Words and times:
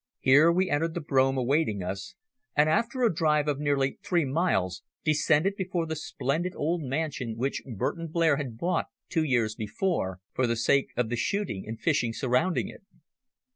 Here 0.19 0.51
we 0.51 0.67
entered 0.71 0.95
the 0.95 0.99
brougham 0.99 1.37
awaiting 1.37 1.83
us, 1.83 2.15
and 2.55 2.67
after 2.67 3.03
a 3.03 3.13
drive 3.13 3.47
of 3.47 3.59
nearly 3.59 3.99
three 4.03 4.25
miles, 4.25 4.81
descended 5.03 5.55
before 5.55 5.85
the 5.85 5.95
splendid 5.95 6.55
old 6.55 6.81
mansion 6.81 7.37
which 7.37 7.61
Burton 7.75 8.07
Blair 8.07 8.37
had 8.37 8.57
bought 8.57 8.87
two 9.09 9.23
years 9.23 9.53
before 9.53 10.19
for 10.33 10.47
the 10.47 10.55
sake 10.55 10.87
of 10.97 11.09
the 11.09 11.15
shooting 11.15 11.67
and 11.67 11.79
fishing 11.79 12.13
surrounding 12.15 12.67
it. 12.67 12.81